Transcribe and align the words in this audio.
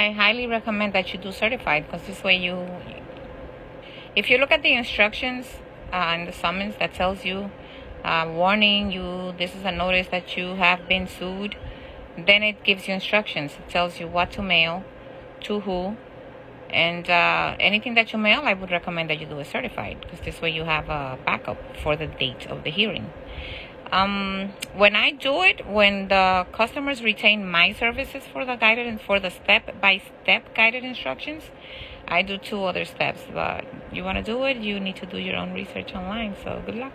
I 0.00 0.12
highly 0.12 0.46
recommend 0.46 0.94
that 0.94 1.12
you 1.12 1.18
do 1.18 1.30
certified 1.30 1.84
because 1.84 2.06
this 2.06 2.24
way 2.24 2.34
you, 2.34 2.66
if 4.16 4.30
you 4.30 4.38
look 4.38 4.50
at 4.50 4.62
the 4.62 4.72
instructions 4.72 5.44
uh, 5.92 6.14
and 6.14 6.26
the 6.26 6.32
summons 6.32 6.76
that 6.78 6.94
tells 6.94 7.26
you, 7.26 7.50
uh, 8.02 8.26
warning 8.34 8.90
you, 8.90 9.34
this 9.36 9.54
is 9.54 9.62
a 9.66 9.70
notice 9.70 10.08
that 10.08 10.38
you 10.38 10.54
have 10.54 10.88
been 10.88 11.06
sued, 11.06 11.54
then 12.16 12.42
it 12.42 12.64
gives 12.64 12.88
you 12.88 12.94
instructions. 12.94 13.52
It 13.58 13.68
tells 13.68 14.00
you 14.00 14.08
what 14.08 14.32
to 14.32 14.42
mail, 14.42 14.84
to 15.42 15.60
who, 15.60 15.98
and 16.70 17.10
uh, 17.10 17.56
anything 17.60 17.92
that 17.96 18.14
you 18.14 18.18
mail, 18.18 18.40
I 18.42 18.54
would 18.54 18.70
recommend 18.70 19.10
that 19.10 19.20
you 19.20 19.26
do 19.26 19.38
a 19.38 19.44
certified 19.44 20.00
because 20.00 20.20
this 20.20 20.40
way 20.40 20.48
you 20.48 20.64
have 20.64 20.88
a 20.88 21.18
backup 21.26 21.58
for 21.76 21.94
the 21.94 22.06
date 22.06 22.46
of 22.46 22.64
the 22.64 22.70
hearing. 22.70 23.12
Um, 23.92 24.52
when 24.74 24.94
I 24.94 25.10
do 25.10 25.42
it, 25.42 25.66
when 25.66 26.08
the 26.08 26.46
customers 26.52 27.02
retain 27.02 27.50
my 27.50 27.72
services 27.72 28.22
for 28.32 28.44
the 28.44 28.54
guided 28.54 28.86
and 28.86 29.00
for 29.00 29.18
the 29.18 29.30
step 29.30 29.80
by 29.80 30.00
step 30.22 30.54
guided 30.54 30.84
instructions, 30.84 31.42
I 32.06 32.22
do 32.22 32.38
two 32.38 32.62
other 32.64 32.84
steps. 32.84 33.22
But 33.32 33.64
you 33.92 34.04
want 34.04 34.18
to 34.18 34.22
do 34.22 34.44
it, 34.44 34.58
you 34.58 34.78
need 34.78 34.96
to 34.96 35.06
do 35.06 35.18
your 35.18 35.36
own 35.36 35.52
research 35.52 35.92
online. 35.94 36.36
So 36.44 36.62
good 36.64 36.76
luck. 36.76 36.92